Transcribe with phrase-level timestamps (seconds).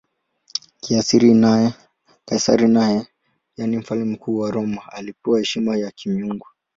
[2.25, 3.05] Kaisari naye,
[3.57, 6.47] yaani Mfalme Mkuu wa Roma, alipewa heshima ya kimungu.